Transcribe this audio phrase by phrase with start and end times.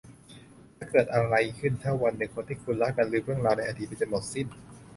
[0.77, 4.47] จะเกิดอะไรขึ้นถ้าวันหนึ่งคนที่คุณรักดันลืมเรื่องราวในอดีตไปจนหมดสิ้น